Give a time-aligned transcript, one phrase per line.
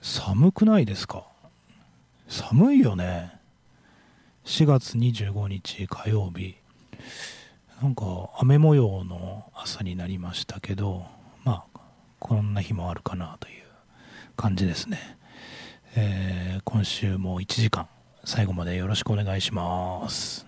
[0.00, 1.24] 寒くないですか？
[2.28, 3.32] 寒いよね。
[4.44, 6.56] 4月25日火曜日。
[7.82, 11.06] なんか雨模様の朝になりましたけど
[11.44, 11.80] まあ
[12.18, 13.62] こんな日もあるかなという
[14.36, 14.98] 感じですね、
[15.94, 17.86] えー、今週も1時間
[18.24, 20.47] 最後までよろしくお願いします。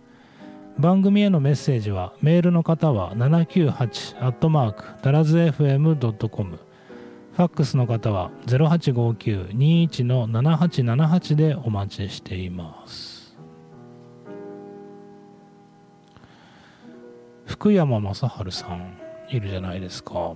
[0.79, 6.59] 番組へのメッセージはメールの方は798ダラズ FM.com
[7.33, 13.37] ファックスの方は0859-21-7878でお待ちしています。
[17.45, 18.97] 福山雅治さん
[19.29, 20.35] いるじゃないですか。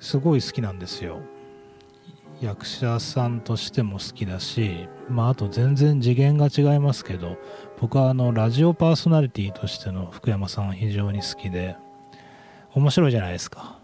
[0.00, 1.18] すごい好きなんですよ。
[2.40, 7.38] 役者さんとしても好きだし、まあ、あと全然次元が違いますけど
[7.80, 11.76] 僕はあのラジオパーソナリティとしての福山さん非常に好きで
[12.74, 13.78] 面白いじゃないですか。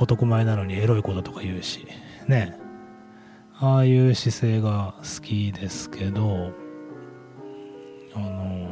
[0.00, 1.86] 男前なのにエロいこととか言うし
[2.26, 2.56] ね。
[3.60, 6.52] ああいう姿勢が好きですけど
[8.14, 8.70] あの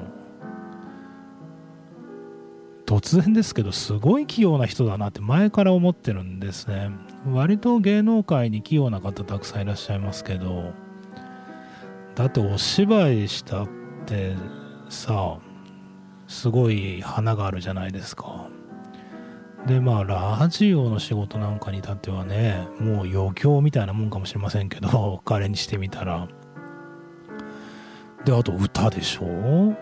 [2.87, 6.91] 突然ですけどすごい器用な人だなって前から思ってるんですね。
[7.27, 10.73] 割と芸能界に器用な方たくさんいらっしゃいますけど
[12.15, 13.69] だってお芝居したっ
[14.07, 14.35] て
[14.89, 15.39] さ
[16.29, 18.49] すごい花があるじゃないですか。
[19.67, 26.29] でまあラジオの仕事なんかに至ってはねもう余興みたいなもんかもしれませんけど彼にしてみたら。
[28.25, 29.75] であと歌でしょ？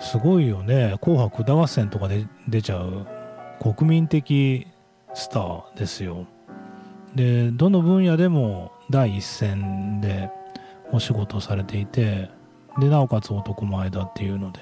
[0.00, 3.06] すごいよね「紅白歌合戦」とかで出ちゃう
[3.60, 4.66] 国民的
[5.14, 6.26] スターですよ。
[7.14, 10.30] でどの分野でも第一線で
[10.92, 12.30] お仕事されていて
[12.78, 14.60] でなおかつ男前だっていうので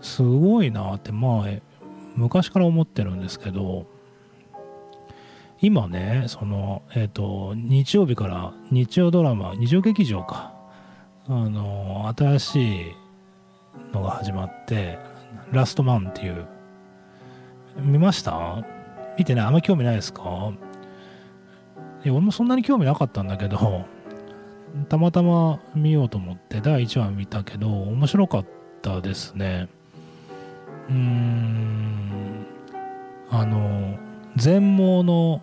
[0.00, 1.48] すごいなってまあ
[2.14, 3.86] 昔から思ってるんですけど
[5.60, 10.52] 今ねそのえっ、ー、と日曜日から日曜ドラマ日曜劇場か
[11.26, 12.84] あの新しい
[13.92, 14.98] のが始まって
[15.50, 16.46] 「ラストマン」っていう
[17.80, 18.64] 見ました？
[19.18, 20.52] 見てねあんま興味ないですか？
[22.04, 23.86] いや俺もそんなに興味なかったんだけど
[24.88, 28.46] たまたま見ようと思って第1話見たけど面白かっ
[28.82, 29.68] たですね。
[30.90, 32.46] うーん
[33.30, 33.98] あの
[34.36, 35.42] 全盲の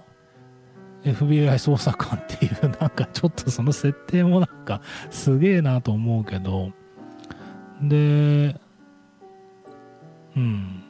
[1.03, 6.71] FBI 捜査官っていう なんかちょっとその設定もなんかすげえなと思うけど
[7.81, 8.55] で
[10.35, 10.83] うん。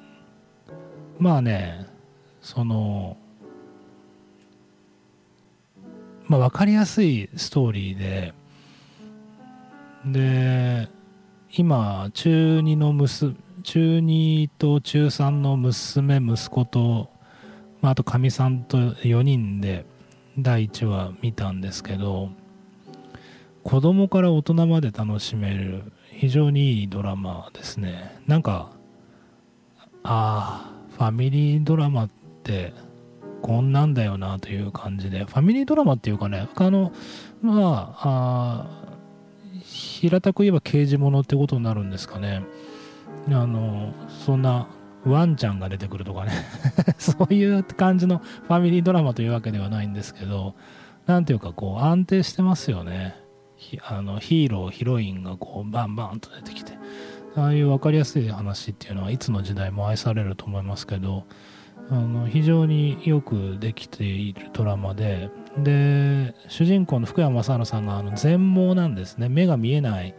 [1.18, 1.86] まあね
[2.42, 3.16] その
[6.32, 8.34] まあ分かりやすいストーリーで
[10.06, 10.88] で
[11.52, 17.12] 今中2の娘中2と中3の娘息子と、
[17.82, 19.86] まあ、あとかみさんと4人で
[20.40, 22.30] 第1話見たんですけど
[23.64, 28.22] 子供から大人まで楽しめる非常にいいドラマですね。
[28.26, 28.72] なんか
[30.04, 32.10] ああファミリードラマっ
[32.44, 32.72] て
[33.42, 36.92] こんなんだよなという感じでファミリードラマっていうかねあの
[37.42, 38.68] まあ
[39.64, 42.44] 平たく言えば刑事物ってことになるんですかね。
[43.28, 43.94] あの
[44.26, 44.68] そんな
[45.06, 46.32] ワンちゃんが出てくるとかね。
[46.98, 50.56] そういう感じのファミリードラマというわけではないんですけど
[51.06, 53.16] 何ていうかこう安定してますよね。
[53.88, 56.74] あのヒーローヒロインがこうバンバンと出てきて。
[57.36, 61.24] ああいう分かりやすい話っていうのはいつの時代も愛されると思いますけど
[61.90, 69.28] あの非常によくできているドラマでで主人公の福山雅治さんがあの全盲なんですね。
[69.28, 70.16] 目が見えない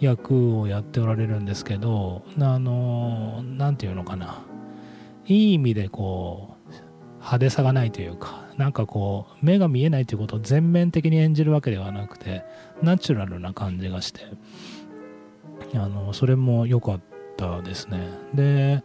[0.00, 4.42] 役をやっておられるんですけどあの何て言うのかな。
[5.26, 6.72] いい意味でこう
[7.14, 12.44] 派手さがないというかなんかこう目が見えないということを全面的に演じるわけではなくて
[12.82, 14.20] ナチュラルな感じがして
[15.74, 17.00] あのそれも良かっ
[17.36, 18.06] たですね。
[18.34, 18.84] で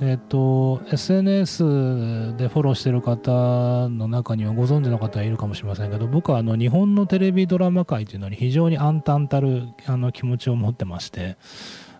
[0.00, 11.36] えっ、と SNS でフォローしてる方の中にはご存知の方はいるかもしれませんけど僕はあの日本のテレビドラマ界というのに非常に暗淡たるあの気持ちを持ってまして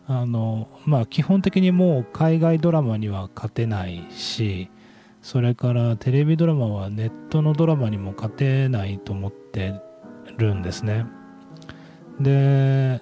[0.06, 4.70] あのまあ基本的にもう海外ドラマには勝てないし
[5.22, 9.74] それからテレビドラマはネットのドラマにも勝てないと思って
[10.38, 11.06] るんですね。
[12.18, 13.00] で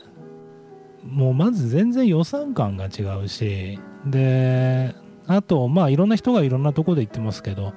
[1.05, 3.79] もうまず全然予算感が違うし
[4.11, 4.95] で
[5.27, 7.75] あとまあいろんな人がいろんなとこで言ってますけど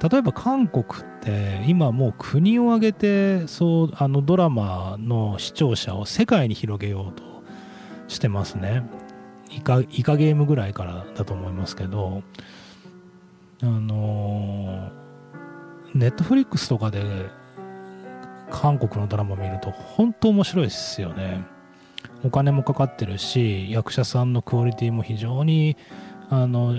[0.00, 0.86] 例えば韓国っ
[1.20, 7.22] て今もう国を挙げてそうあのドラマの視聴者を世界に広げようと
[8.06, 8.82] してますね。
[9.50, 12.22] イカイカゲームぐらいからだと思いますけど
[13.62, 14.90] あの
[15.94, 17.02] ネットフリックスとかで
[18.50, 21.57] 韓国のドラマ見ると本当面白いですよね。
[22.24, 25.76] お金もかかってるし役者さんのクオリティも非常に
[26.30, 26.74] あの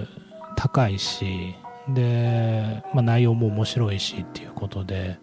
[0.56, 1.56] 高いし
[1.88, 5.18] で、まあ、内容も面白いしっていうことで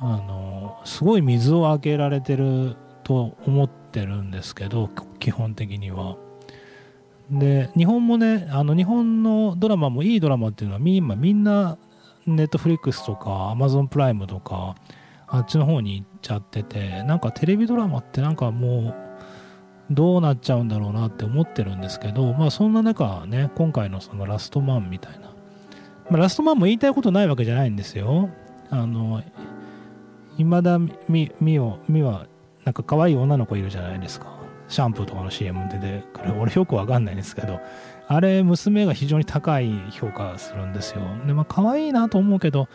[0.00, 4.88] あのすごい水をあげられてると思ってるんですけど
[5.18, 6.16] 基本的には。
[7.30, 11.78] で日本もねあの日本のドラマもいいドラマっていうのは今みんな
[12.26, 14.74] ネットフリックスとかアマゾンプライムとか
[15.28, 19.09] あっちの方に行っちゃっててなんかテレビドラマってなんかもう
[19.90, 25.32] どうなっちゃうんだろうなって思ってるんですけどまあそんな中ね今回のそのラストマンみたいな、
[26.10, 28.30] まあ、ラストマンも言いたいことないわけじゃないんですよ。
[28.70, 29.22] あの
[30.38, 30.78] 今田
[31.08, 32.26] 美美は
[32.64, 34.38] なんか可愛い女の子いるじゃないですか。
[34.68, 36.34] シャンプーとかの CM 出てくる。
[36.40, 37.58] 俺よくわかんないんですけど
[38.06, 41.00] あれ娘が非常に高い評価するんですよ。
[41.26, 42.68] でまあ可愛いなと思うけど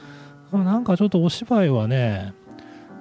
[0.52, 2.34] なんかちょっとお芝居はね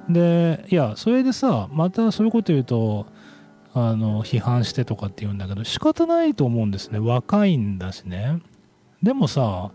[0.09, 3.07] でいやそれでさまたそういうこと言うと
[3.75, 6.99] あの批判してとかって言うんだけど仕方ないと思うんですね。
[7.01, 8.41] 若いんだしね。
[9.03, 9.73] でもさ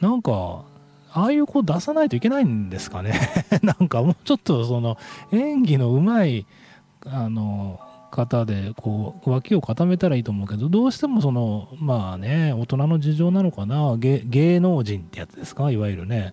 [0.00, 0.64] なんか
[1.12, 3.14] ああいう子出さないといけないんですかね。
[3.62, 4.96] なんかもうちょっとその
[5.32, 6.46] 演技のうまい
[7.06, 7.78] あの
[8.10, 13.96] 方でこう脇を固めたらいいと思うけどどうしてもそのまあね大人の事情なのかな。
[13.98, 15.70] 芸能人ってやつですか？
[15.70, 16.32] いわゆるね。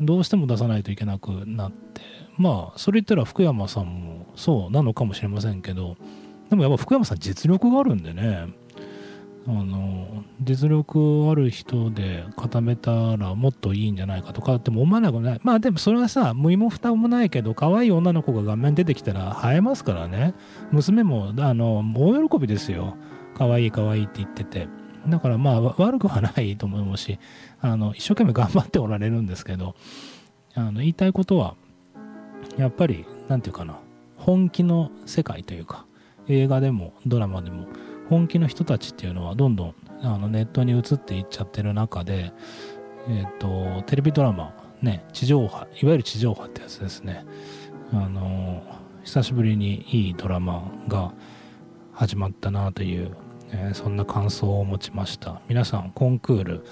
[0.00, 2.17] どうしても出さないといけなくなって。
[2.38, 5.96] まあそれ言ったら福山さんもそうなのかもしれませんけど
[6.50, 8.48] でもやっぱ福山さん実力があるんでね。
[9.46, 15.40] あの実力ある人で固めたらもっといいんじゃないかとかっても思わなくない。
[15.42, 20.34] まあでもそれはさ無意も蓋もないけど可愛い女の子が画面出てきたら映えますからね。
[20.70, 22.96] 娘もあの大喜びですよ。
[23.38, 24.68] 可愛い可愛いって言ってて。
[25.06, 27.18] だからまあ悪くはないと思うし
[27.60, 29.74] あの一生懸命頑張っておられるんですけど
[30.54, 31.54] あの言いたいことは
[32.58, 33.78] やっぱり何て言うかな
[34.16, 35.86] 本気の世界というか
[36.28, 37.66] 映画でもドラマでも
[38.10, 42.32] 本気の人たちっていうのはどんどんあのネットに移っていっちゃってる中で、
[43.08, 47.24] えーと、テレビドラマ、ね、地上波いわゆる地上波ってやつですね。
[47.92, 48.62] あの
[49.04, 51.14] 久しぶりにいいドラマが
[51.92, 53.16] 始まったなという、
[53.50, 55.40] えー、そんな感想を持ちました。
[55.48, 56.64] 皆さんコンクール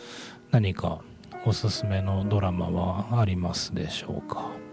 [0.50, 1.00] 何か
[1.46, 4.65] おすすめのドラマはありますでしょうか？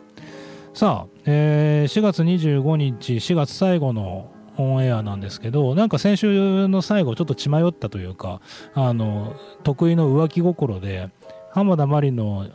[0.74, 8.42] さあ、えー、4月25日4月最後のオンエアなんですけどなんか先週の最後ちょっと血迷ったというか
[8.74, 11.12] あの得意の浮気心で
[11.52, 12.48] 浜田真理の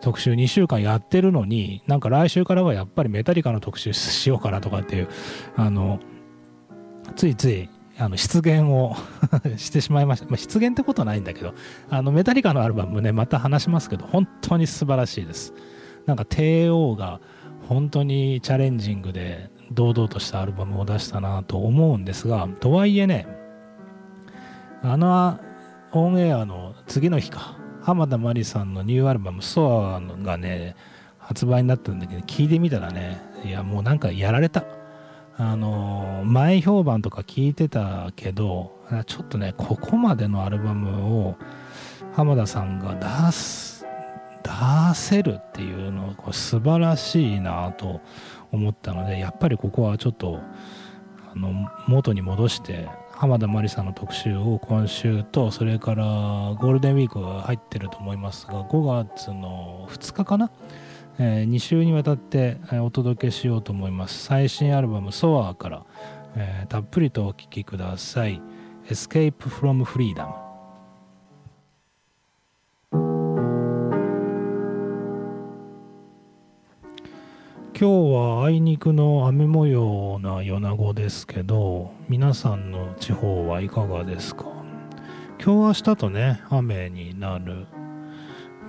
[0.00, 5.08] 特集2週間やってるのになんか来週からはやっぱりメタリカの特集しようかなとかっていう
[5.56, 5.98] あの
[7.16, 8.94] ついついあの出現を
[9.58, 11.52] してしまいました、まあ、出現ってことはないんだけど
[11.90, 15.52] あのメタリカのアルバムねまた話しますけど本当に素晴らしいです。
[16.06, 17.20] なんか帝王が
[17.68, 23.26] 本当にチャレンジングで堂々としたアルバムを出したなと思うんですがとはいえね
[24.82, 25.40] あの
[25.92, 30.76] オンエアの次の日か浜田真理さんのニューアルバム「ソアがね
[31.18, 34.64] 発売になったんだけど聞いてみたらねいやもうなんかやられた。
[35.38, 38.72] あの前評判とか聞いてたけど
[39.04, 41.36] ちょっとねここまでのアルバムを
[42.14, 43.75] 浜田さんが出す
[44.46, 48.00] 出せるっていうのはこれ素晴らしいなと
[48.52, 50.40] 思ったのでやっぱりここはちょっと
[51.32, 60.50] あの元に戻して浜田真理さんの特集を今週とそれからゴールデンウィークが入ってると思いますが5月の2日かな、
[61.18, 64.24] えー、2週にわたってお届けしようと思います。
[64.24, 65.84] 最新アルバム「ソアから、
[66.36, 68.40] えー、たっぷりとお聴きください
[68.88, 70.28] 「Escape from Freedom」
[77.78, 84.46] 今日はあいにくの雨模様な米子ですけど皆さんの地方はいかがですか？
[85.38, 87.66] 今日明日とね雨になる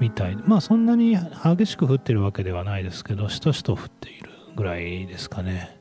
[0.01, 5.79] みたいまあそんなに激しく降ってるわけではないですけどしとしと降っているぐらいですかね。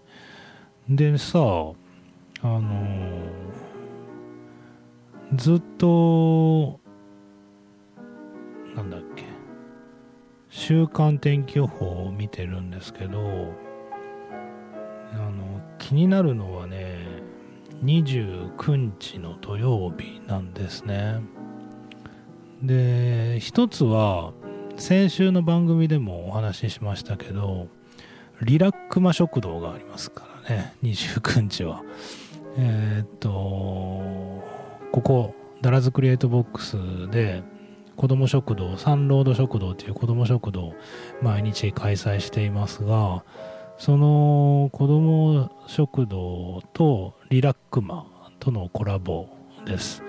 [0.89, 1.41] でさあ
[2.45, 2.87] の
[5.35, 6.79] ずっと
[8.77, 9.26] なんだっけ？
[10.59, 13.53] 週間天気予報を見てるんですけど
[15.13, 16.97] あの気になるのはね
[17.85, 21.21] 29日の土曜日なんですね。
[22.63, 24.33] で一つは
[24.79, 27.69] 先週の番組でもお話ししましたけど
[28.41, 31.83] リラックマ食堂がありますからね29日は。
[32.57, 34.43] えー、っとこ
[35.05, 37.43] こダラズクリエイトボックスで
[37.97, 40.75] 子ども食堂サンロード食堂という子ども食堂
[41.23, 43.25] 毎日開催していますが
[43.79, 48.07] その子ども食堂とリラックマ
[48.39, 49.29] とのコラボ
[49.67, 50.03] です。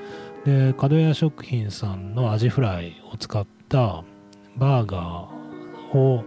[0.45, 4.03] で角屋食品さんのアジフライを使った
[4.55, 6.23] バーガーを、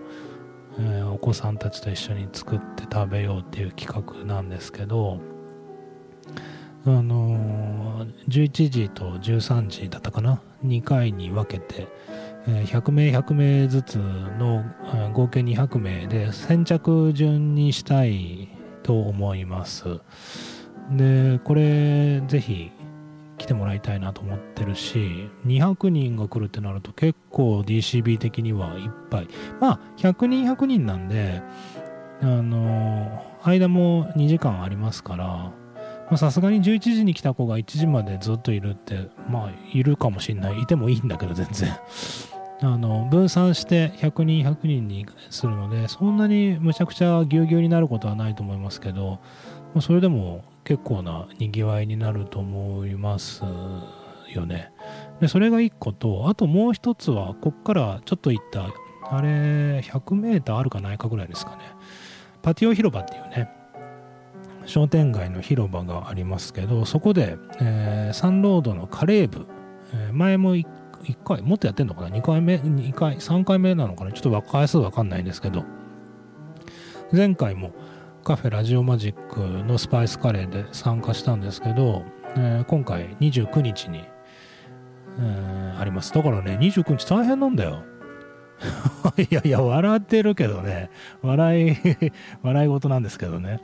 [0.78, 5.20] えー、お子さんたちと一緒に作って食べようっていう企画なんですけど
[6.86, 11.88] あのー、11時と13時だったかな？2回に分けて、
[12.46, 14.64] えー、100名100名ずつの、
[15.12, 18.48] 合計200名で先着順にしたい
[18.82, 20.00] と思います。
[20.90, 22.70] でこれぜひ
[23.38, 29.28] 来てもらいたいなと思ってるし200人が来るってなると結構 DCB 的にはいっぱい。
[29.60, 31.42] まあ100人100人なんで
[32.22, 35.52] あの間も2時間ありますから
[36.16, 40.62] さすがに11時に来た子が1時までずっといるってまあいるかもしんない。
[40.62, 41.72] いてもいいんだけど全然。
[42.62, 49.18] あの分散して100人100人にするのでそんなにむちゃくちゃぎゅうぎゅうになることはないと思いますけど
[49.80, 53.42] それでも結構なにぎわいになると思います
[54.34, 54.72] よね。
[55.20, 58.68] でそれが1個とあともう1つはこっからちょっと行った
[59.10, 61.58] あれ 100m あるかないかぐらいですかね。
[62.42, 63.59] パティオ広場っていうね
[64.70, 69.46] 商店街の広場がありますけどそこで、えー、サンロードのカレー部、
[69.92, 70.66] えー、前も 1,
[71.24, 74.12] 回もっとやってんのかな？2回目？2回3回目なのかな？
[74.12, 75.64] ちょっと回数わかんないんですけど
[77.12, 77.72] 前回も
[78.22, 82.04] カフェラジオマジックのスパイスカレーで参加したんですけど、
[82.36, 84.04] えー、今回29日に、
[85.18, 86.12] えー、あります。
[86.12, 87.82] だからね、29日大変なんだよ。
[89.16, 90.90] いやいや、笑ってるけどね、
[91.22, 91.76] 笑い
[92.42, 93.60] 笑い事なんですけどね。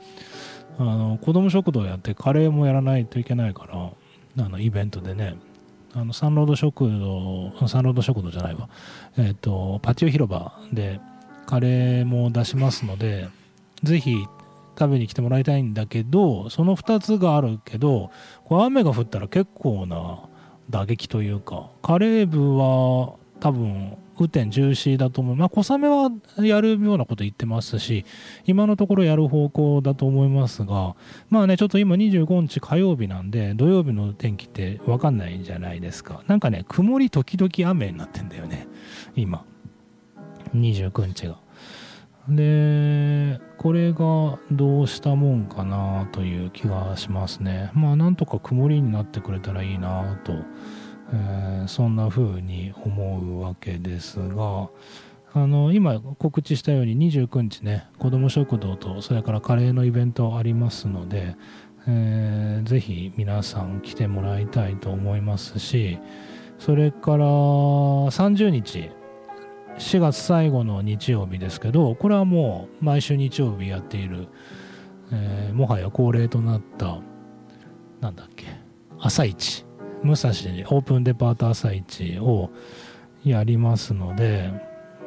[0.79, 5.35] あの、子供食堂やってカレーもやらないといけないから、あの、イベントでね、
[5.93, 8.69] あの、サンロード食堂、サンロード食堂じゃないわ、
[9.17, 10.99] えっ、ー、と、パチオ広場で
[11.45, 13.29] カレーも出しますので、
[13.83, 14.27] ぜひ
[14.77, 18.11] 食べに来てもらいたいんだけどその2つがあるけど
[18.45, 20.19] これ雨が降ったら結構な
[20.69, 25.35] 打撃というかカレー部は多分雨天中止だと思う。
[25.35, 28.05] まあ小雨はやるようなこと言ってますし
[28.45, 30.95] 今のところやる方向だと思いますが
[31.29, 36.23] まあねちょっと今25日火曜日なんで土曜日の天気って分かんないんじゃないですか。
[36.27, 38.67] なんかね曇り時々雨になってんだよね。
[39.15, 39.45] 今。
[40.55, 41.37] 29日が。
[42.29, 47.71] でこれがどうしたもんかなという気がしますね。
[47.73, 50.33] まあなんとか曇りになってくれたらいいなと、
[51.13, 54.69] えー、そんな風に思うわけですが
[55.33, 61.35] あの今告知したように29日ね子ども食堂とそれからカレーのイベントありますので、
[61.87, 65.99] えー、ぜひ皆さん来てもらいたいと思いますし
[66.59, 68.89] それから30日
[69.77, 74.27] 4月最後の日曜日ですけどこれはもう毎週日曜日やっている、
[75.11, 76.99] えー、もはや恒例となった
[78.01, 78.47] なんだっけ
[78.99, 79.66] 朝市。
[80.03, 82.51] 武蔵オープンデパート朝市を
[83.23, 84.51] やりますので、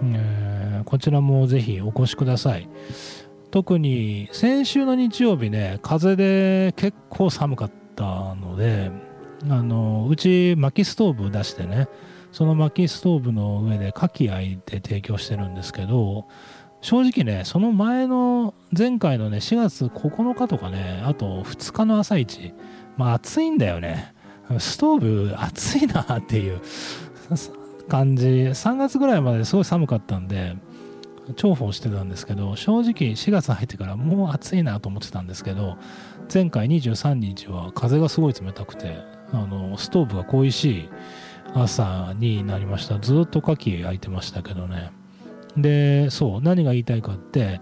[0.03, 2.69] えー、こちらもぜひお越しください。
[3.51, 8.91] 特に先週の日曜日ね風で結構寒かったので
[9.49, 11.89] あのうち薪ストーブ出してね
[12.33, 16.29] その薪ストーブの上で牡蠣焼いて提供してるんですけど
[16.81, 22.55] 正直ねその前の前回のね4月9日とかねあと2日の朝一
[22.97, 24.15] まあ暑いんだよね。
[24.59, 26.61] ストーブ暑いなっていう
[27.89, 28.27] 感じ。
[28.27, 30.57] 3月ぐらいまですごい寒かったんで
[31.37, 35.77] 重宝してたんですけど正直4月入ってからもう暑いなと思ってたんですけど
[36.33, 38.99] 前回23日は風がすごい冷たくて
[39.33, 40.89] あのストーブが恋しい
[41.55, 42.99] 朝になりました。
[42.99, 44.91] ずっと牡蠣焼いてましたけどね。
[45.57, 47.61] でそう何が言いたいかって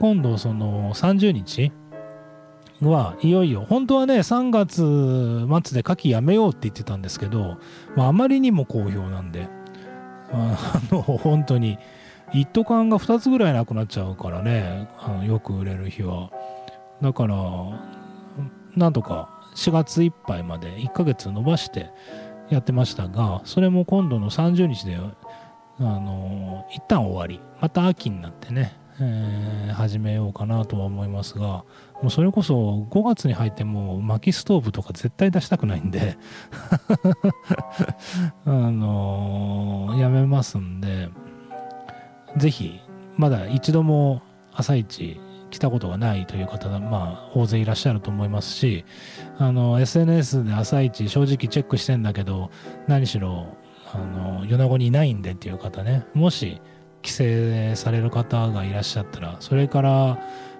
[0.00, 1.72] 今度その30日
[2.80, 3.30] はい。
[3.30, 7.58] よいよ本当はね3月末で牡蠣やめようって言ってたんですけど、
[7.96, 9.48] まあ、まりにも好評なんで
[10.32, 10.56] あ
[10.90, 11.78] の本当に
[12.32, 16.30] 一斗缶が2つぐらいなくなっちゃうからねあのよく売れる日は。
[17.02, 17.36] だから
[18.76, 21.90] なんとか4月いっぱいまで1ヶ月延ばして
[22.50, 27.40] やってましたがそれも今度の30日であの一旦終わり。
[27.60, 31.64] また秋になってね、えー、始めようかなとは思いますが
[32.02, 36.16] もうそれこそ5月に入っても薪ストーブとか絶対出したくないんで
[38.46, 41.08] あのー、やめますんで
[42.36, 42.80] ぜひ
[43.16, 48.84] まだ一度も朝一来たことがないという方が、まあ、大勢いらっしゃると思いますし
[49.38, 52.50] あの SNS で朝一正直チェックしてんだけど
[52.86, 53.56] 何しろ
[53.92, 56.04] あの米子にいないんでっていう方ね。
[56.14, 56.60] もし
[57.00, 60.18] 帰省される方がいらっしゃったらそれから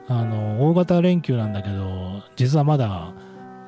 [0.09, 3.13] あの大型連休なんだけど実はまだ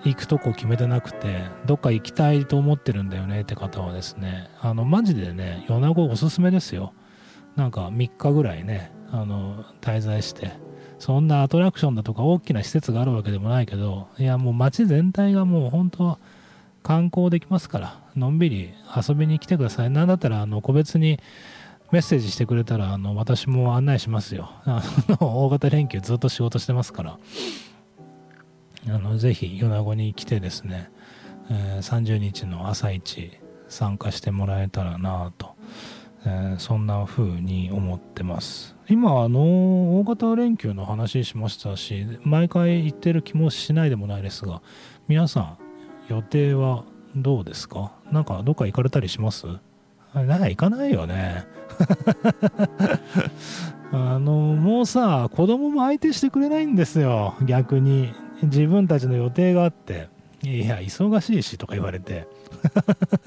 [0.04, 6.94] 行くとこ決めてなくてどっか行きたいと思ってるんだよねって方はですねあのマジでね米子おすすめですよ。
[7.56, 10.52] なんか3日ぐらいねあの滞在して
[10.98, 16.18] そんなアトラクションだとか大きな施設があるわけでもないけどいやもう街全体がもう本当
[16.82, 19.90] 観光できますからのんびり遊びに来てください。
[19.90, 21.20] なんだったらあの個別に
[21.92, 24.50] メッセージしてくれたらあの私も案内しますよ。
[24.64, 27.18] あの大型連休ずっと仕事してますから。
[28.88, 30.90] あのぜひ米子に来てですね、
[31.50, 33.32] えー、30日の朝一
[33.68, 35.54] 参加してもらえたらなと。
[36.22, 38.76] えー、そんな風に思ってます。
[38.88, 44.60] 今あの大型連休の話しましたし毎回言ってる気もしないでもないですが
[45.08, 45.58] 皆さん
[46.08, 46.84] 予定は
[47.16, 47.92] どうですか？
[48.12, 49.46] なんかどっか行かれたりします？
[50.12, 51.46] なんか行かないよね。
[53.92, 57.34] あのもうさ子供も相手してくれないんですよ。
[57.42, 58.12] 逆に。
[58.42, 60.08] 自分たちの予定があって。
[60.42, 62.26] いや忙しいしとか言われて。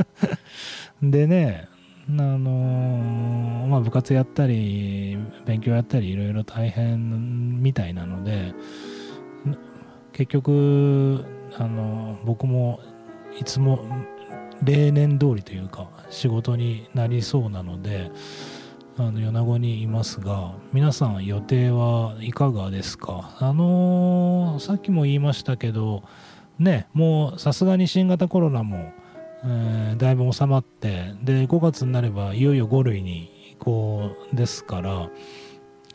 [1.04, 1.68] でね
[2.10, 8.54] あのまあ、部活やったり勉強やったりいろいろ大変みたいなので。
[10.14, 11.26] 結局
[11.58, 12.80] あの僕も
[13.40, 13.84] いつも
[14.64, 18.12] 例年通りというか仕事になりそうなので
[18.98, 23.36] あの米子にいますが皆さん予定はいかがですか？
[23.40, 26.04] あのさっきも言いましたけど
[26.60, 28.92] ねもうさすがに新型コロナも
[29.46, 35.10] えー、だいぶ収まってで5月になればいよいよ5類に移行ですから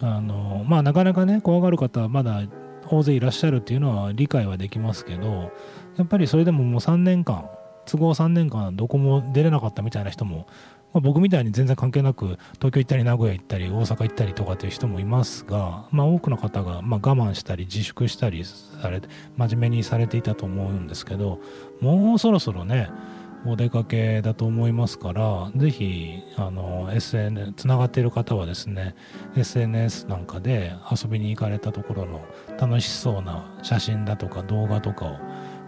[0.01, 2.43] あのまあなかなかね怖がる方はまだ
[2.91, 5.51] 大勢いらっしゃるっていうのは理解はできますけど
[5.97, 7.49] やっぱりそれでももう3年間
[7.89, 10.47] 都合3年間どこも出れなかったみたいな人も、
[10.93, 21.41] まあ、僕みたいに全然関係なく東京行ったり名古屋行ったり大阪行ったりとかっていう人もいますが、まあ、多くの方がま我慢したり自粛したりされて真面目にされていたと思うんですけど
[21.81, 22.91] もうそろそろね
[23.47, 28.95] お出かけだと思いますからぜひあの SN つながっている方はですね
[29.37, 32.21] SNS なんかで遊びに行かれたところの
[32.59, 35.19] 楽しそうな写真だとか動画とかを、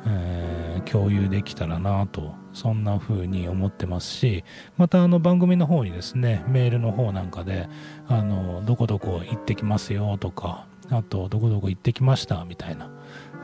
[0.06, 4.44] え、共有できたらなとそんな風に思ってますし
[4.76, 7.68] またあの番組の方にですねメールの方なんかで
[8.08, 12.90] あのどこどこ行ってきますよとかあとどこどこ行ってきましたみたいな、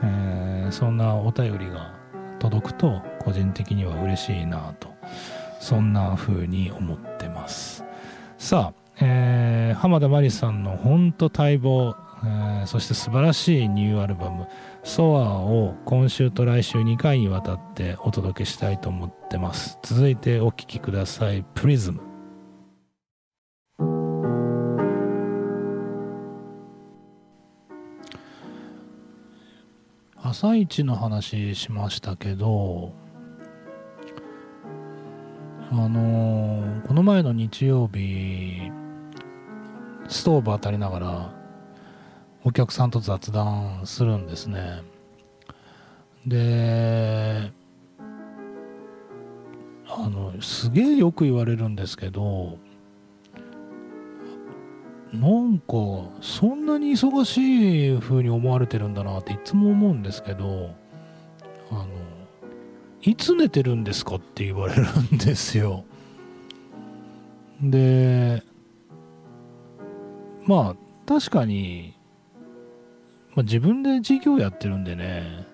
[0.03, 1.95] えー、そんなお便りが
[2.39, 4.89] 届くと個人的には嬉しいなと
[5.59, 7.83] そんな風に思ってます。
[8.37, 14.47] さあ、えー、浜田真理さんの本当待望、えー、そして素晴らしいニューアルバム
[14.83, 19.77] 「ソアを今週と来週2回にわたってお届けしたいと思ってます。
[19.83, 22.01] 続いてお聴きください「プリズム」
[30.29, 32.91] 朝一の話しましたけど
[35.71, 38.71] あのー、この前の日曜日
[40.09, 41.36] ストーブ当たりながら
[42.43, 44.81] お客さんと雑談するんですね。
[46.25, 47.51] で
[49.87, 52.57] あのすげえよく言われるんですけど
[55.13, 55.73] なんか
[56.21, 60.71] そんなに忙しい風に思われてるんだなっていつも思うんですけど
[61.71, 61.87] あの
[63.01, 65.85] いつ寝てるんですかって言われるんですよ。
[67.61, 68.43] で
[70.45, 71.96] まあ確かに、
[73.37, 75.45] まあ、自分で事業やってるんでね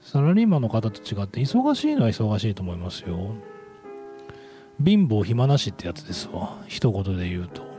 [0.00, 3.34] サラリーマンの方と違って忙しいのは忙しいと思いますよ
[4.82, 7.74] 貧乏暇なしってやつですわ一言で言うと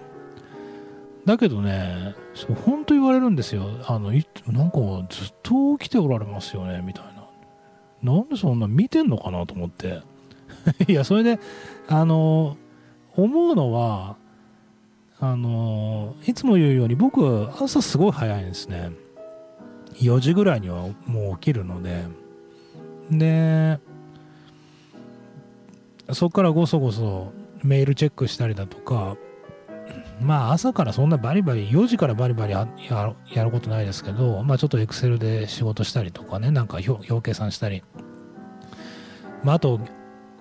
[1.25, 3.63] だけどね、そう本当言われるんですよ。
[3.87, 4.77] あの、なんか
[5.09, 7.05] ずっと起きておられますよね、みたい
[8.03, 8.13] な。
[8.13, 10.01] なんでそんな見てんのかなと思って。
[10.87, 11.39] いや、それで、
[11.87, 12.57] あの、
[13.15, 14.17] 思うのは、
[15.19, 18.91] あの、いつも言うように僕朝すごい早いんですね。
[20.01, 22.05] 4時ぐらいにはもう起きるので。
[23.11, 23.79] で
[26.11, 29.17] そこからごそごそメールチェックしたりだとか。
[30.21, 32.65] まあ朝からそんなバリバリ4時からバリバリや
[33.43, 37.83] ることないですけどまあちょっとエクセルで仕事したりとかねなんか表計算したり。
[39.43, 39.79] まああと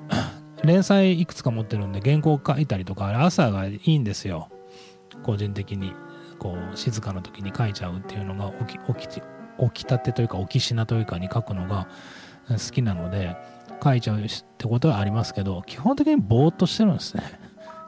[0.64, 4.48] 連載いくつか持ってるんで原稿書いたりとか朝がいいんですよ。
[5.22, 5.92] 個人的に
[6.38, 9.20] こう静かな時に書いちゃうっていうのが起き起き
[9.58, 11.88] 起きたてというか起きしなというかに書くのが
[12.48, 13.36] 好きなので
[13.82, 17.22] 書いちゃうってことはありますけど基本的にぼーっとしてるんですね。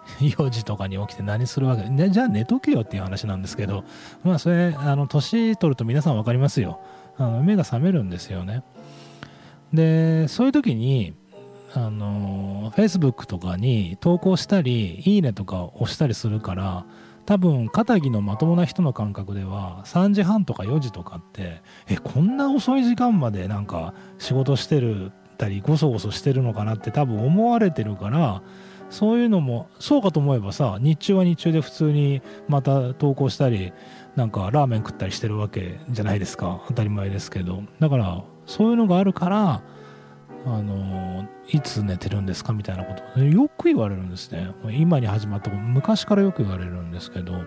[0.20, 3.82] 4時とかに起きて何するわけで、じゃあ寝とけよっていう話なんですけど
[4.22, 6.80] まあそれあの年取ると皆さん分かりますよ。
[7.18, 8.62] あの目が覚めるんですよね。
[9.72, 11.14] でそういう時に
[11.74, 16.86] あの Facebook とかに投稿したりいいねとかを押したりするから
[17.26, 28.42] 多分片木のまともな人の感覚では3時半とか4時とかってえこんな遅い時間までなんか仕事してるたりゴソゴソしてるのかなって多分思われてるから
[28.88, 33.72] そういうのもそうかと思えばさ日中は日中で普通にまた投稿したり
[34.14, 36.62] なんかラーメン食ったりしてるわけじゃないですか。
[36.68, 37.62] 当たり前ですけど。
[37.80, 39.62] だからそういうのがあるから
[40.46, 44.54] あのいつ寝てるんですかみたいなことよく言われるんですね。
[44.70, 47.44] 今に始まった昔からよく言われるんですけど。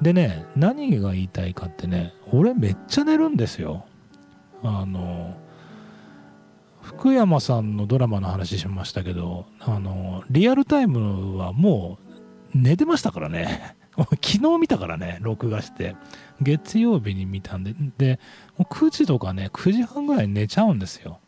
[0.00, 3.84] でね何が言いたいかってね俺めっちゃ寝るんですよ。
[4.62, 5.36] あの
[6.80, 11.98] 福山さんのドラマの話しましたけどあのリアルタイムはも
[12.54, 13.76] う寝てましたからね。
[13.96, 15.96] 昨日見たからね録画して。
[16.40, 17.74] 月曜日に見たんで。
[17.98, 18.20] で
[18.56, 21.20] もう9時とかね9時半ぐらい寝ちゃうんですよ。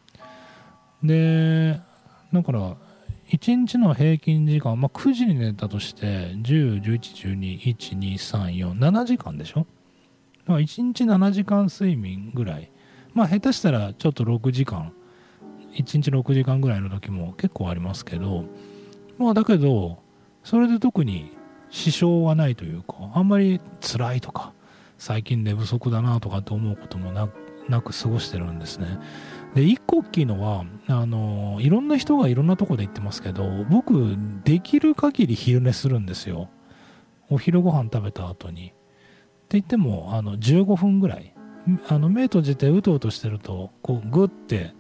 [1.03, 1.81] で
[2.33, 2.77] だから
[3.31, 9.61] 1日の平均時間、まあ、9時に寝たとして10、11、12、1、2、3、4、7時間でしょ？
[9.61, 12.71] だから1日7時間睡眠ぐらい。
[13.13, 14.93] まあ下手したらちょっと6時間、
[15.75, 18.45] 1日6時間ぐらいの時も結構ありますけど、
[19.19, 19.99] まあだけど、
[20.45, 21.37] それで特に
[21.71, 24.53] 支障はないというか、あんまり辛いとか、
[24.97, 27.29] 最近寝不足だなとかって思うこともな
[27.83, 28.99] く過ごしてるんですね。
[29.59, 36.49] で一個大きいのはあのいろんな人がいろんなとこで言ってますけど僕できる限り昼寝するんですよ。
[37.29, 38.69] お昼ご飯食べた後に。
[38.69, 38.75] って
[39.59, 41.35] 言ってもあの15分ぐらい。
[41.89, 44.75] あの目閉じてうとうとしてるとこうグッて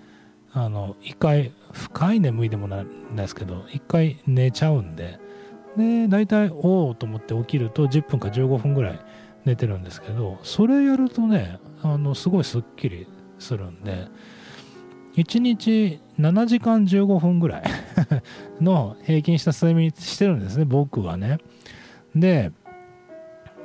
[0.52, 2.86] あの一回深い眠いでもない
[3.16, 5.18] ですけど一回寝ちゃうんで。
[5.76, 9.00] で大体おおと思って起きると10分か15分ぐらい
[9.44, 13.08] 寝てるんですけどそれやるとねあのすごいすっきり
[13.40, 14.06] するんで
[15.16, 17.62] 1日7時間15分ぐらい
[18.60, 21.38] の平均した睡眠してるんですね僕はね。
[22.14, 22.52] で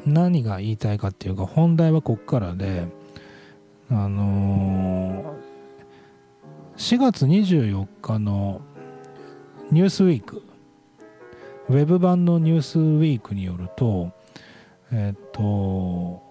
[0.05, 2.87] 何が言いたいかっていうか本題はこっからで
[3.89, 8.61] あのー、4月24日の
[9.71, 10.43] ニュースウィーク
[11.69, 14.11] ウェブ版のニュースウィークによると
[14.91, 16.21] えっと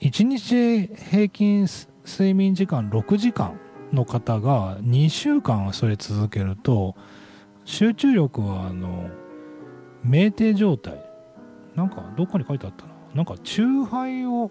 [0.00, 1.66] 1日平均
[2.04, 3.58] 睡眠時間6時間
[3.92, 6.94] の方が2週間それ続けると
[7.64, 9.10] 集中力はあの
[10.04, 11.04] 酩酊状態。
[11.74, 12.92] なんかどっかに書いてあったな。
[13.14, 14.50] なんか酎ハイを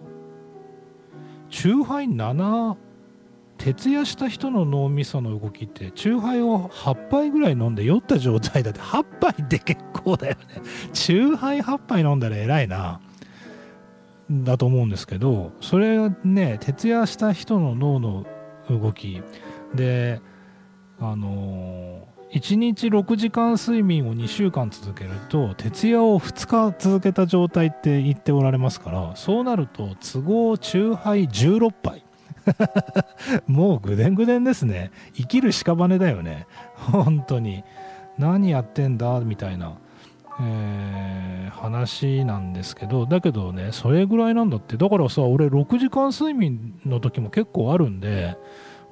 [1.50, 2.76] 酎ハイ7
[3.58, 8.80] 徹夜した人の脳みその動きって酎ハイを8杯ぐらい飲んで酔った状態だって。
[8.80, 10.62] 8杯って結構だよね。
[10.94, 13.00] 酎ハイ8杯飲んだら偉いな。
[14.30, 18.26] だと思うんですけどそれね徹夜した人の脳の
[18.70, 19.22] 動き。
[19.74, 20.22] で
[21.00, 32.06] あの1日6時間睡眠を2週間続けると徹夜を2日続けた状態って言っておられますからそうなると都合中杯16杯。
[33.48, 34.92] もうぐでんぐでんですね。
[35.16, 36.48] 生きる屍だよね。
[36.76, 37.64] 本当に。
[38.18, 39.20] 何やってんだ？
[39.22, 39.78] みたいな、
[40.42, 48.38] え、話なんですけどだけどねそれぐらいなんだってだからさ俺6時間睡眠の時も結構あるんで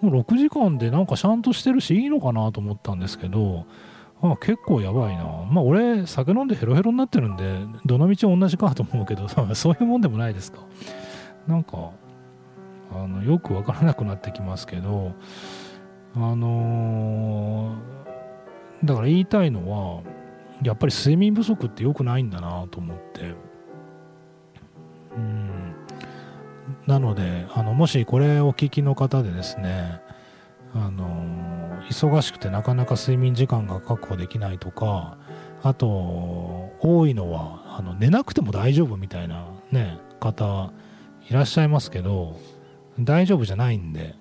[0.04, 3.66] もう6時間でなんかちゃんとしてるしいいのかなと思ったんですけど、
[4.22, 5.24] あ結構やばいな。
[5.50, 10.60] まあ俺酒飲んでヘロヘロになってるんで、どの道同じかと思うけど、 そういうもんでもないですか。
[11.48, 11.92] なんか、
[12.94, 15.14] あのよくわからなくなってきますけど、
[16.16, 20.02] あのー、だから言いたいのは、
[20.64, 23.36] やっぱり睡眠不足って良くないんだなと思って、
[25.16, 25.76] うん、
[26.88, 30.02] なのであのもしこれをお聞きの方でですね
[30.76, 35.18] あの忙しくてなかなか睡眠時間が確保できないとか
[35.62, 35.88] あと
[36.82, 40.72] 多いのはあの寝なくても大丈夫みたいな、ね、方
[41.30, 42.40] いらっしゃいますけど
[43.00, 44.16] 大丈夫じゃないんで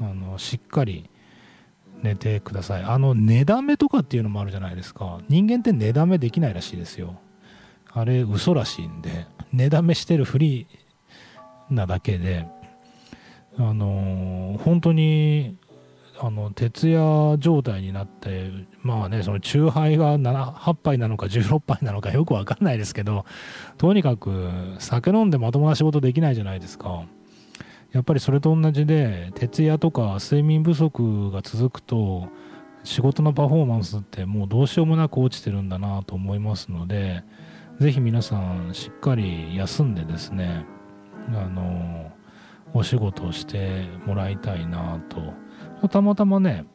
[0.00, 1.08] あのしっかり
[2.02, 2.82] 寝てください。
[2.82, 5.20] あの寝だめとかっていうのもあるじゃないですか。
[5.28, 7.16] 人間って寝だめできないらしいですよ。
[7.92, 10.66] あれ嘘らしいんで寝だめしてるふり
[11.70, 12.46] なだけで
[13.56, 15.56] あのー、本当に
[16.20, 18.50] あの徹夜状態になって
[18.82, 23.24] まあねその酎ハイが8杯なのか16杯なのかよく分かんないですけど
[23.78, 27.04] とにかく酒飲んでまともな仕事できないじゃないですか。
[27.92, 32.28] やっぱりそれと同じで徹夜とか睡眠不足が続くと
[32.84, 37.24] 仕事のパフォーマンスってもうどうしようもなく落ちてるんだなと思いますので
[37.80, 40.66] ぜひ皆さんしっかり休んでですね
[41.28, 42.12] あの
[42.74, 45.32] お仕事をしてもらいたいなと。
[45.88, 46.66] たまたまね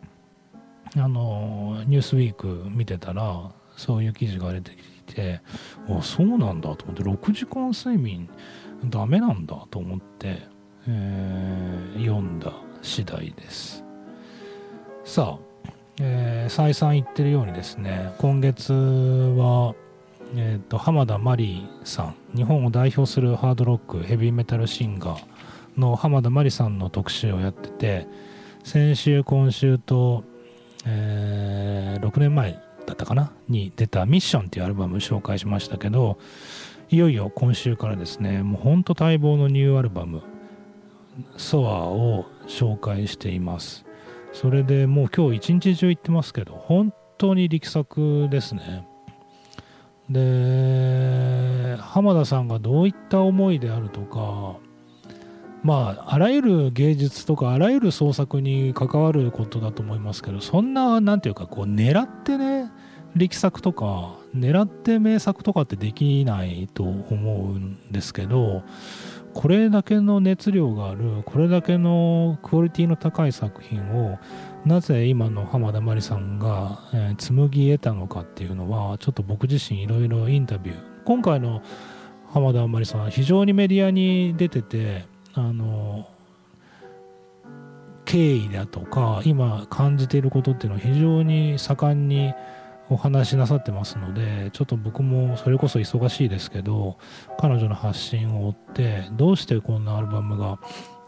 [0.96, 4.72] あのニュースウィーク見てたらそういう記事が出て
[5.08, 5.42] きて
[5.90, 8.30] あそうなんだと思って6時間睡眠
[8.86, 10.48] ダメなんだと思って、
[10.88, 13.84] えー、読んだ次第です。
[15.06, 15.70] さあ、
[16.00, 19.76] えー、再三言ってるようにですね今月は
[20.36, 25.24] えーと、浜田真理さん日本を代表するハードロックヘビーメタルシンガー
[25.78, 28.08] の浜田真理さんの特集をやってて
[28.64, 30.24] 先週今週と、
[30.88, 32.54] えー、6年前
[32.88, 36.18] だったかなに出た「ミッション」っていうアルバム紹介しましたけど
[36.90, 40.24] いよいよ今週からですねもうほんと待望のニューアルバム
[41.38, 43.86] 「ソア」を紹介しています。
[44.32, 48.88] それでもう今日一日中言ってますけど本当に力作ですね。
[50.10, 54.58] で浜田さんがどういった思いであるとか
[55.64, 62.70] まああらゆる芸術とかあらゆる創作に関わることだと思いますけどそんな何ていうかこう狙ってね
[63.16, 68.64] 力作とか狙って名作とかってできないと思うんですけど
[69.34, 74.20] これだけの熱量があるこれだけのクオリティの高い作品を
[74.66, 80.78] なぜ今の浜田真理さんが、えー、紡ぎ得たのかっていうのはちょっと僕自身いろいろインタビュー。
[81.04, 81.62] 今回の
[82.32, 86.08] 浜田真理さんは非常にメディアに出ててあの
[88.06, 92.34] 経緯だとか今感じていることっていうのは非常に盛んに
[92.90, 96.98] お話しなさってますのでちょっと僕もそれこそ忙しいですけど
[97.40, 100.60] 彼女の発信を追ってどうしてこんなアルバムが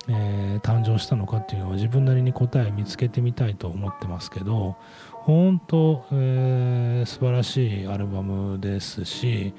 [0.07, 4.75] えー、誕生したのかっていうのは自分なりに答え見つけてみたいと思ってますけど
[5.11, 9.55] 本当、えー、素晴らしいアルバムですし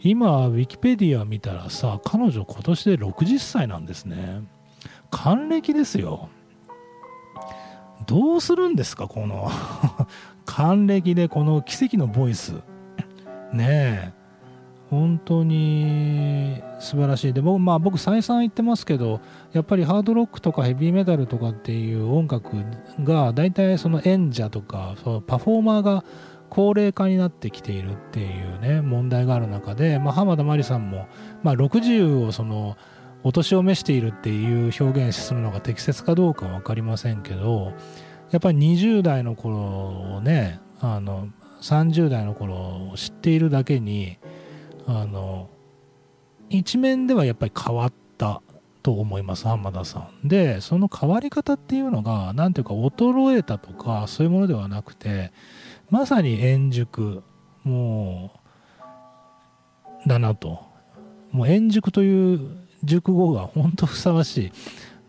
[0.00, 4.42] 今ウィキペディア見たらさ彼女今年で60歳なんですね。
[5.10, 6.28] 還暦ですよ。
[8.06, 9.50] どうするんですかこの
[10.46, 12.54] 還暦でこの奇跡のボイス。
[13.52, 14.16] ねえ。
[14.88, 17.32] 本当に素晴らしい。
[17.32, 19.20] で僕,、まあ、僕再三言ってますけど
[19.52, 22.56] やっぱりハードロックとかヘビーメタルとかっていう音楽
[23.02, 26.04] が大体その演者とかそのパフォーマーが
[26.50, 31.08] 高齢化になってきているっていうね問題がある中で、まあ、浜田真理さんも、
[31.42, 32.76] まあ、60をその
[33.24, 37.72] お年を召しているっていう表現するのが適切かどうかは分かりませんけど
[38.30, 39.56] やっぱり20代の頃
[40.16, 41.28] をねあの
[41.60, 44.18] 30代の頃を知っているだけに
[44.86, 45.48] あの
[46.48, 48.42] 一面ではやっぱり変わった
[48.82, 50.28] と思います浜田さん。
[50.28, 55.32] でその変わり方っていうのが何ていうか衰えたとかそういうものではなくて
[55.90, 57.22] まさに円熟
[57.64, 58.32] も
[60.04, 60.64] うだなと。
[61.32, 64.52] もう円熟という熟語が本当ふさわしい。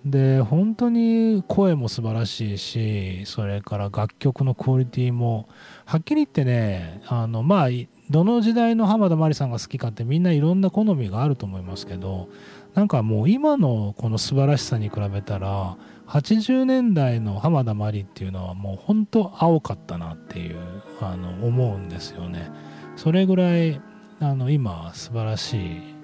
[0.09, 5.49] で本当に声も素晴らしいしそれから楽曲のクオリティも
[5.85, 7.69] はっきり言ってねあのまあ
[8.09, 12.29] どの時代の浜田真理さんが好きかってみんないろんな好みがあると思いますけど
[12.73, 20.57] なんかもう今のこの素晴らしさに比べたら80年代の浜田真理っていうのはもう本当青かったなっていう
[21.01, 22.49] あの思うんですよね。
[22.95, 23.81] それぐらい
[24.19, 25.96] あの今素晴らしい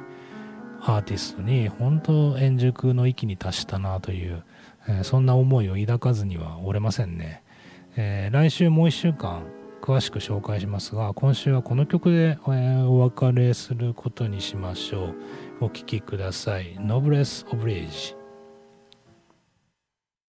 [0.85, 4.43] アーティストに本当円熟の域に達したなという、
[4.87, 7.43] えー、そんな思いを抱かずにはおれませんね、
[7.95, 9.43] えー、来週もう1週間
[9.81, 15.15] 詳しく紹介しますが今週はこの曲で、えー、お別れすることにしましょう。
[15.61, 18.15] お聴きください「ノブレス・オブレージ」